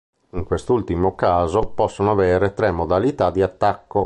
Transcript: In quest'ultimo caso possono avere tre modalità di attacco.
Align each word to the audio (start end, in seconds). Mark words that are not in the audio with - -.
In 0.31 0.45
quest'ultimo 0.45 1.13
caso 1.13 1.61
possono 1.75 2.09
avere 2.09 2.53
tre 2.55 2.71
modalità 2.71 3.29
di 3.29 3.43
attacco. 3.43 3.99